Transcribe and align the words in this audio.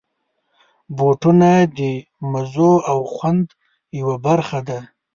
بوټونه 0.97 1.51
د 1.77 1.79
مزو 2.31 2.73
او 2.91 2.99
خوند 3.13 3.47
یوه 3.99 4.15
برخه 4.25 4.59
ده. 4.67 4.79